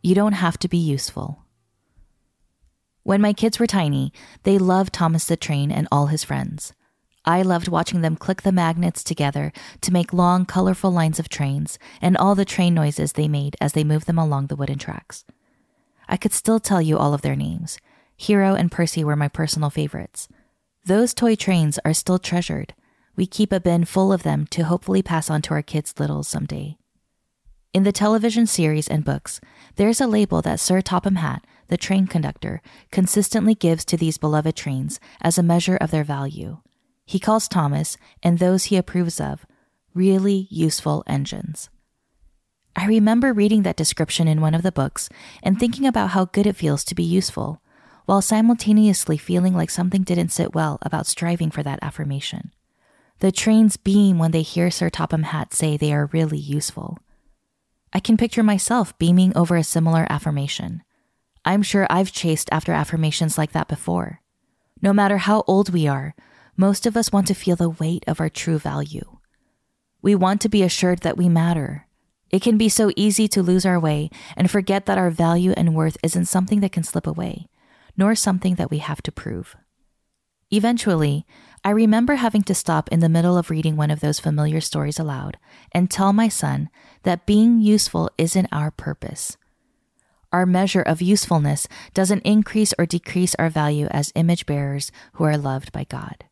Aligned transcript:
You 0.00 0.14
Don't 0.14 0.34
Have 0.34 0.56
to 0.60 0.68
Be 0.68 0.78
Useful. 0.78 1.44
When 3.02 3.20
my 3.20 3.32
kids 3.32 3.58
were 3.58 3.66
tiny, 3.66 4.12
they 4.44 4.56
loved 4.56 4.92
Thomas 4.92 5.24
the 5.24 5.36
Train 5.36 5.72
and 5.72 5.88
all 5.90 6.06
his 6.06 6.22
friends. 6.22 6.72
I 7.24 7.42
loved 7.42 7.66
watching 7.66 8.00
them 8.00 8.14
click 8.14 8.42
the 8.42 8.52
magnets 8.52 9.02
together 9.02 9.52
to 9.80 9.92
make 9.92 10.12
long, 10.12 10.46
colorful 10.46 10.92
lines 10.92 11.18
of 11.18 11.28
trains 11.28 11.80
and 12.00 12.16
all 12.16 12.36
the 12.36 12.44
train 12.44 12.74
noises 12.74 13.14
they 13.14 13.26
made 13.26 13.56
as 13.60 13.72
they 13.72 13.82
moved 13.82 14.06
them 14.06 14.18
along 14.18 14.46
the 14.46 14.56
wooden 14.56 14.78
tracks. 14.78 15.24
I 16.08 16.16
could 16.16 16.32
still 16.32 16.60
tell 16.60 16.80
you 16.80 16.96
all 16.96 17.12
of 17.12 17.22
their 17.22 17.36
names. 17.36 17.80
Hiro 18.16 18.54
and 18.54 18.70
Percy 18.70 19.02
were 19.02 19.16
my 19.16 19.28
personal 19.28 19.68
favorites. 19.68 20.28
Those 20.86 21.12
toy 21.12 21.34
trains 21.34 21.80
are 21.84 21.92
still 21.92 22.20
treasured. 22.20 22.72
We 23.16 23.26
keep 23.26 23.50
a 23.50 23.58
bin 23.58 23.84
full 23.84 24.12
of 24.12 24.22
them 24.22 24.46
to 24.50 24.62
hopefully 24.62 25.02
pass 25.02 25.28
on 25.28 25.42
to 25.42 25.54
our 25.54 25.62
kids' 25.62 25.98
littles 25.98 26.28
someday. 26.28 26.76
In 27.78 27.84
the 27.84 27.92
television 27.92 28.48
series 28.48 28.88
and 28.88 29.04
books, 29.04 29.40
there's 29.76 30.00
a 30.00 30.08
label 30.08 30.42
that 30.42 30.58
Sir 30.58 30.80
Topham 30.80 31.14
Hatt, 31.14 31.44
the 31.68 31.76
train 31.76 32.08
conductor, 32.08 32.60
consistently 32.90 33.54
gives 33.54 33.84
to 33.84 33.96
these 33.96 34.18
beloved 34.18 34.56
trains 34.56 34.98
as 35.20 35.38
a 35.38 35.44
measure 35.44 35.76
of 35.76 35.92
their 35.92 36.02
value. 36.02 36.58
He 37.06 37.20
calls 37.20 37.46
Thomas 37.46 37.96
and 38.20 38.40
those 38.40 38.64
he 38.64 38.76
approves 38.76 39.20
of 39.20 39.46
really 39.94 40.48
useful 40.50 41.04
engines. 41.06 41.70
I 42.74 42.84
remember 42.84 43.32
reading 43.32 43.62
that 43.62 43.76
description 43.76 44.26
in 44.26 44.40
one 44.40 44.56
of 44.56 44.64
the 44.64 44.72
books 44.72 45.08
and 45.40 45.56
thinking 45.56 45.86
about 45.86 46.10
how 46.10 46.24
good 46.24 46.48
it 46.48 46.56
feels 46.56 46.82
to 46.82 46.96
be 46.96 47.04
useful, 47.04 47.62
while 48.06 48.22
simultaneously 48.22 49.18
feeling 49.18 49.54
like 49.54 49.70
something 49.70 50.02
didn't 50.02 50.32
sit 50.32 50.52
well 50.52 50.78
about 50.82 51.06
striving 51.06 51.52
for 51.52 51.62
that 51.62 51.78
affirmation. 51.80 52.50
The 53.20 53.30
trains 53.30 53.76
beam 53.76 54.18
when 54.18 54.32
they 54.32 54.42
hear 54.42 54.68
Sir 54.68 54.90
Topham 54.90 55.22
Hatt 55.22 55.54
say 55.54 55.76
they 55.76 55.92
are 55.92 56.10
really 56.12 56.38
useful. 56.38 56.98
I 57.98 58.00
can 58.00 58.16
picture 58.16 58.44
myself 58.44 58.96
beaming 59.00 59.36
over 59.36 59.56
a 59.56 59.64
similar 59.64 60.06
affirmation. 60.08 60.84
I'm 61.44 61.62
sure 61.62 61.84
I've 61.90 62.12
chased 62.12 62.48
after 62.52 62.70
affirmations 62.70 63.36
like 63.36 63.50
that 63.50 63.66
before. 63.66 64.20
No 64.80 64.92
matter 64.92 65.18
how 65.18 65.42
old 65.48 65.70
we 65.70 65.88
are, 65.88 66.14
most 66.56 66.86
of 66.86 66.96
us 66.96 67.10
want 67.10 67.26
to 67.26 67.34
feel 67.34 67.56
the 67.56 67.68
weight 67.68 68.04
of 68.06 68.20
our 68.20 68.28
true 68.28 68.56
value. 68.56 69.18
We 70.00 70.14
want 70.14 70.40
to 70.42 70.48
be 70.48 70.62
assured 70.62 71.00
that 71.00 71.16
we 71.16 71.28
matter. 71.28 71.88
It 72.30 72.40
can 72.40 72.56
be 72.56 72.68
so 72.68 72.92
easy 72.94 73.26
to 73.26 73.42
lose 73.42 73.66
our 73.66 73.80
way 73.80 74.10
and 74.36 74.48
forget 74.48 74.86
that 74.86 74.96
our 74.96 75.10
value 75.10 75.50
and 75.56 75.74
worth 75.74 75.96
isn't 76.04 76.26
something 76.26 76.60
that 76.60 76.70
can 76.70 76.84
slip 76.84 77.04
away, 77.04 77.48
nor 77.96 78.14
something 78.14 78.54
that 78.54 78.70
we 78.70 78.78
have 78.78 79.02
to 79.02 79.10
prove. 79.10 79.56
Eventually, 80.52 81.26
I 81.64 81.70
remember 81.70 82.14
having 82.14 82.42
to 82.44 82.54
stop 82.54 82.88
in 82.90 83.00
the 83.00 83.08
middle 83.08 83.36
of 83.36 83.50
reading 83.50 83.76
one 83.76 83.90
of 83.90 84.00
those 84.00 84.20
familiar 84.20 84.60
stories 84.60 84.98
aloud 84.98 85.38
and 85.72 85.90
tell 85.90 86.12
my 86.12 86.28
son 86.28 86.70
that 87.02 87.26
being 87.26 87.60
useful 87.60 88.10
isn't 88.16 88.48
our 88.52 88.70
purpose. 88.70 89.36
Our 90.32 90.46
measure 90.46 90.82
of 90.82 91.02
usefulness 91.02 91.68
doesn't 91.94 92.22
increase 92.22 92.74
or 92.78 92.86
decrease 92.86 93.34
our 93.36 93.48
value 93.48 93.86
as 93.90 94.12
image 94.14 94.46
bearers 94.46 94.92
who 95.14 95.24
are 95.24 95.38
loved 95.38 95.72
by 95.72 95.84
God. 95.84 96.24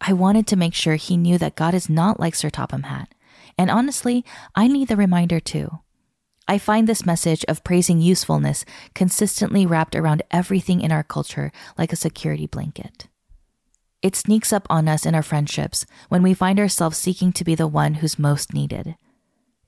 I 0.00 0.12
wanted 0.12 0.46
to 0.48 0.56
make 0.56 0.74
sure 0.74 0.96
he 0.96 1.16
knew 1.16 1.38
that 1.38 1.56
God 1.56 1.74
is 1.74 1.90
not 1.90 2.18
like 2.18 2.34
Sir 2.34 2.50
Topham 2.50 2.84
Hatt. 2.84 3.14
And 3.58 3.70
honestly, 3.70 4.24
I 4.54 4.68
need 4.68 4.88
the 4.88 4.96
reminder 4.96 5.40
too. 5.40 5.80
I 6.48 6.58
find 6.58 6.88
this 6.88 7.06
message 7.06 7.44
of 7.46 7.62
praising 7.62 8.00
usefulness 8.00 8.64
consistently 8.94 9.66
wrapped 9.66 9.94
around 9.94 10.22
everything 10.30 10.80
in 10.80 10.90
our 10.90 11.04
culture 11.04 11.52
like 11.78 11.92
a 11.92 11.96
security 11.96 12.46
blanket. 12.46 13.08
It 14.02 14.16
sneaks 14.16 14.52
up 14.52 14.66
on 14.68 14.88
us 14.88 15.06
in 15.06 15.14
our 15.14 15.22
friendships 15.22 15.86
when 16.08 16.22
we 16.22 16.34
find 16.34 16.58
ourselves 16.58 16.98
seeking 16.98 17.32
to 17.32 17.44
be 17.44 17.54
the 17.54 17.68
one 17.68 17.94
who's 17.94 18.18
most 18.18 18.52
needed. 18.52 18.96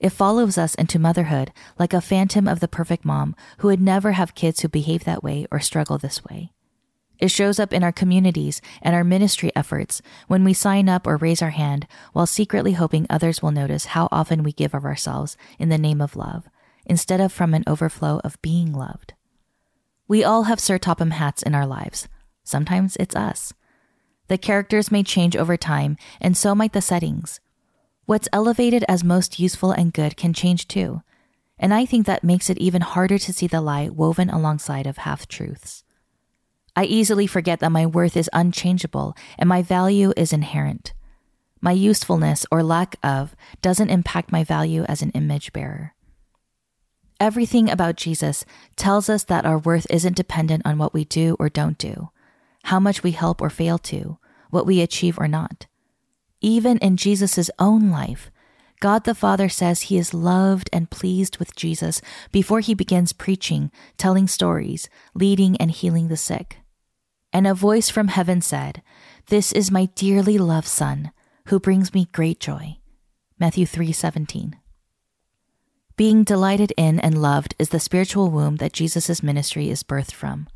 It 0.00 0.10
follows 0.10 0.58
us 0.58 0.74
into 0.74 0.98
motherhood 0.98 1.52
like 1.78 1.92
a 1.92 2.00
phantom 2.00 2.48
of 2.48 2.58
the 2.58 2.68
perfect 2.68 3.04
mom 3.04 3.36
who 3.58 3.68
would 3.68 3.80
never 3.80 4.12
have 4.12 4.34
kids 4.34 4.60
who 4.60 4.68
behave 4.68 5.04
that 5.04 5.22
way 5.22 5.46
or 5.52 5.60
struggle 5.60 5.98
this 5.98 6.24
way. 6.24 6.50
It 7.20 7.30
shows 7.30 7.60
up 7.60 7.72
in 7.72 7.84
our 7.84 7.92
communities 7.92 8.60
and 8.82 8.94
our 8.94 9.04
ministry 9.04 9.52
efforts 9.54 10.02
when 10.26 10.42
we 10.42 10.52
sign 10.52 10.88
up 10.88 11.06
or 11.06 11.16
raise 11.16 11.40
our 11.40 11.50
hand 11.50 11.86
while 12.12 12.26
secretly 12.26 12.72
hoping 12.72 13.06
others 13.08 13.40
will 13.40 13.52
notice 13.52 13.86
how 13.86 14.08
often 14.10 14.42
we 14.42 14.52
give 14.52 14.74
of 14.74 14.84
ourselves 14.84 15.36
in 15.60 15.68
the 15.68 15.78
name 15.78 16.00
of 16.00 16.16
love, 16.16 16.48
instead 16.84 17.20
of 17.20 17.32
from 17.32 17.54
an 17.54 17.64
overflow 17.68 18.20
of 18.24 18.42
being 18.42 18.72
loved. 18.72 19.14
We 20.08 20.24
all 20.24 20.42
have 20.42 20.58
Sir 20.58 20.76
Topham 20.76 21.12
Hatts 21.12 21.42
in 21.42 21.54
our 21.54 21.66
lives. 21.66 22.08
Sometimes 22.42 22.96
it's 22.96 23.14
us. 23.14 23.54
The 24.28 24.38
characters 24.38 24.90
may 24.90 25.02
change 25.02 25.36
over 25.36 25.56
time, 25.56 25.96
and 26.20 26.36
so 26.36 26.54
might 26.54 26.72
the 26.72 26.80
settings. 26.80 27.40
What's 28.06 28.28
elevated 28.32 28.84
as 28.88 29.04
most 29.04 29.38
useful 29.38 29.70
and 29.72 29.92
good 29.92 30.16
can 30.16 30.32
change 30.32 30.68
too. 30.68 31.02
And 31.58 31.72
I 31.72 31.86
think 31.86 32.06
that 32.06 32.24
makes 32.24 32.50
it 32.50 32.58
even 32.58 32.82
harder 32.82 33.18
to 33.18 33.32
see 33.32 33.46
the 33.46 33.60
lie 33.60 33.88
woven 33.88 34.28
alongside 34.28 34.86
of 34.86 34.98
half 34.98 35.28
truths. 35.28 35.84
I 36.76 36.84
easily 36.84 37.26
forget 37.26 37.60
that 37.60 37.72
my 37.72 37.86
worth 37.86 38.16
is 38.16 38.28
unchangeable 38.32 39.16
and 39.38 39.48
my 39.48 39.62
value 39.62 40.12
is 40.16 40.32
inherent. 40.32 40.92
My 41.60 41.72
usefulness 41.72 42.44
or 42.50 42.62
lack 42.62 42.96
of 43.02 43.34
doesn't 43.62 43.90
impact 43.90 44.32
my 44.32 44.44
value 44.44 44.82
as 44.84 45.00
an 45.00 45.10
image 45.10 45.52
bearer. 45.52 45.94
Everything 47.20 47.70
about 47.70 47.96
Jesus 47.96 48.44
tells 48.76 49.08
us 49.08 49.24
that 49.24 49.46
our 49.46 49.58
worth 49.58 49.86
isn't 49.88 50.16
dependent 50.16 50.66
on 50.66 50.76
what 50.76 50.92
we 50.92 51.04
do 51.04 51.36
or 51.38 51.48
don't 51.48 51.78
do, 51.78 52.10
how 52.64 52.80
much 52.80 53.02
we 53.02 53.12
help 53.12 53.40
or 53.40 53.50
fail 53.50 53.78
to, 53.78 54.18
what 54.50 54.66
we 54.66 54.80
achieve 54.80 55.18
or 55.18 55.28
not. 55.28 55.66
Even 56.40 56.78
in 56.78 56.96
Jesus' 56.96 57.50
own 57.58 57.90
life, 57.90 58.30
God 58.80 59.04
the 59.04 59.14
Father 59.14 59.48
says 59.48 59.82
he 59.82 59.96
is 59.96 60.12
loved 60.12 60.68
and 60.72 60.90
pleased 60.90 61.38
with 61.38 61.56
Jesus 61.56 62.02
before 62.32 62.60
he 62.60 62.74
begins 62.74 63.12
preaching, 63.12 63.70
telling 63.96 64.26
stories, 64.26 64.88
leading 65.14 65.56
and 65.56 65.70
healing 65.70 66.08
the 66.08 66.16
sick. 66.16 66.58
And 67.32 67.46
a 67.46 67.54
voice 67.54 67.88
from 67.88 68.08
heaven 68.08 68.40
said, 68.40 68.82
This 69.28 69.52
is 69.52 69.70
my 69.70 69.86
dearly 69.94 70.38
loved 70.38 70.68
Son, 70.68 71.12
who 71.48 71.58
brings 71.58 71.94
me 71.94 72.08
great 72.12 72.40
joy. 72.40 72.78
Matthew 73.38 73.66
3:17. 73.66 74.54
Being 75.96 76.24
delighted 76.24 76.72
in 76.76 77.00
and 77.00 77.20
loved 77.20 77.54
is 77.58 77.70
the 77.70 77.80
spiritual 77.80 78.30
womb 78.30 78.56
that 78.56 78.72
Jesus' 78.72 79.22
ministry 79.22 79.70
is 79.70 79.82
birthed 79.82 80.12
from. 80.12 80.46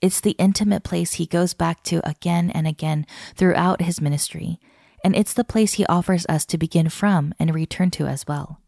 It's 0.00 0.20
the 0.20 0.32
intimate 0.32 0.82
place 0.82 1.14
he 1.14 1.26
goes 1.26 1.52
back 1.52 1.82
to 1.84 2.06
again 2.08 2.50
and 2.50 2.66
again 2.66 3.06
throughout 3.34 3.82
his 3.82 4.00
ministry, 4.00 4.58
and 5.04 5.14
it's 5.14 5.34
the 5.34 5.44
place 5.44 5.74
he 5.74 5.86
offers 5.86 6.24
us 6.26 6.46
to 6.46 6.58
begin 6.58 6.88
from 6.88 7.34
and 7.38 7.54
return 7.54 7.90
to 7.92 8.06
as 8.06 8.26
well. 8.26 8.60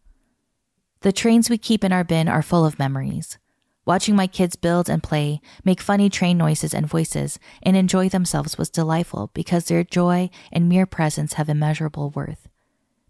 The 1.01 1.13
trains 1.13 1.49
we 1.49 1.59
keep 1.59 1.83
in 1.83 1.93
our 1.93 2.05
bin 2.05 2.29
are 2.29 2.43
full 2.43 2.65
of 2.65 2.79
memories. 2.79 3.39
Watching 3.85 4.15
my 4.15 4.29
kids 4.29 4.55
build 4.55 4.89
and 4.89 5.03
play, 5.03 5.41
make 5.65 5.81
funny 5.81 6.09
train 6.09 6.39
noises 6.39 6.73
and 6.73 6.87
voices, 6.87 7.41
and 7.63 7.77
enjoy 7.77 8.09
themselves 8.09 8.57
was 8.57 8.71
delightful 8.71 9.33
because 9.35 9.65
their 9.65 9.83
joy 9.83 10.31
and 10.53 10.69
mere 10.69 10.87
presence 10.87 11.33
have 11.33 11.49
immeasurable 11.49 12.11
worth. 12.11 12.49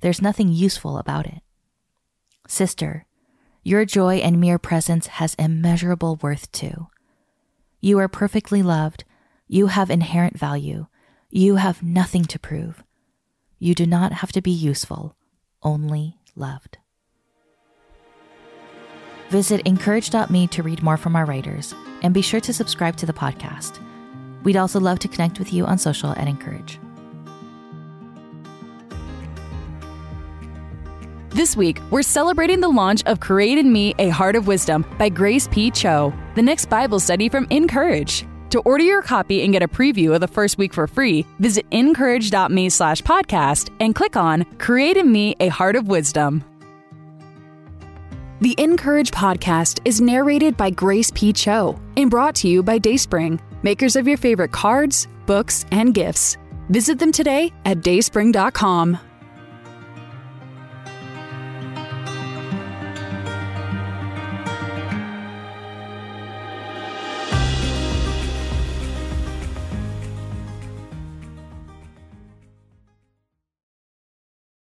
There's 0.00 0.22
nothing 0.22 0.48
useful 0.48 0.96
about 0.96 1.26
it. 1.26 1.42
Sister, 2.48 3.04
your 3.62 3.84
joy 3.84 4.16
and 4.16 4.40
mere 4.40 4.58
presence 4.58 5.06
has 5.06 5.34
immeasurable 5.34 6.18
worth 6.22 6.50
too. 6.52 6.88
You 7.84 7.98
are 7.98 8.06
perfectly 8.06 8.62
loved. 8.62 9.02
You 9.48 9.66
have 9.66 9.90
inherent 9.90 10.38
value. 10.38 10.86
You 11.30 11.56
have 11.56 11.82
nothing 11.82 12.24
to 12.26 12.38
prove. 12.38 12.84
You 13.58 13.74
do 13.74 13.86
not 13.86 14.12
have 14.12 14.30
to 14.32 14.40
be 14.40 14.52
useful, 14.52 15.16
only 15.64 16.16
loved. 16.36 16.78
Visit 19.30 19.62
incourage.me 19.62 20.46
to 20.46 20.62
read 20.62 20.82
more 20.82 20.96
from 20.96 21.16
our 21.16 21.24
writers, 21.24 21.74
and 22.02 22.14
be 22.14 22.22
sure 22.22 22.40
to 22.40 22.52
subscribe 22.52 22.96
to 22.98 23.06
the 23.06 23.12
podcast. 23.12 23.80
We'd 24.44 24.56
also 24.56 24.78
love 24.78 25.00
to 25.00 25.08
connect 25.08 25.40
with 25.40 25.52
you 25.52 25.66
on 25.66 25.76
social 25.76 26.12
at 26.12 26.28
Encourage. 26.28 26.78
This 31.42 31.56
week, 31.56 31.80
we're 31.90 32.02
celebrating 32.02 32.60
the 32.60 32.68
launch 32.68 33.02
of 33.06 33.18
Create 33.18 33.58
in 33.58 33.72
Me 33.72 33.96
a 33.98 34.10
Heart 34.10 34.36
of 34.36 34.46
Wisdom 34.46 34.86
by 34.96 35.08
Grace 35.08 35.48
P. 35.48 35.72
Cho, 35.72 36.14
the 36.36 36.40
next 36.40 36.66
Bible 36.66 37.00
study 37.00 37.28
from 37.28 37.48
Encourage. 37.50 38.24
To 38.50 38.60
order 38.60 38.84
your 38.84 39.02
copy 39.02 39.42
and 39.42 39.52
get 39.52 39.60
a 39.60 39.66
preview 39.66 40.14
of 40.14 40.20
the 40.20 40.28
first 40.28 40.56
week 40.56 40.72
for 40.72 40.86
free, 40.86 41.26
visit 41.40 41.66
incourage.me 41.72 42.68
slash 42.68 43.02
podcast 43.02 43.74
and 43.80 43.92
click 43.92 44.16
on 44.16 44.44
Create 44.58 44.96
in 44.96 45.10
Me 45.10 45.34
a 45.40 45.48
Heart 45.48 45.74
of 45.74 45.88
Wisdom. 45.88 46.44
The 48.40 48.54
Encourage 48.56 49.10
podcast 49.10 49.80
is 49.84 50.00
narrated 50.00 50.56
by 50.56 50.70
Grace 50.70 51.10
P. 51.12 51.32
Cho 51.32 51.76
and 51.96 52.08
brought 52.08 52.36
to 52.36 52.46
you 52.46 52.62
by 52.62 52.78
Dayspring, 52.78 53.40
makers 53.64 53.96
of 53.96 54.06
your 54.06 54.16
favorite 54.16 54.52
cards, 54.52 55.08
books, 55.26 55.66
and 55.72 55.92
gifts. 55.92 56.36
Visit 56.68 57.00
them 57.00 57.10
today 57.10 57.52
at 57.64 57.78
dayspring.com. 57.78 58.96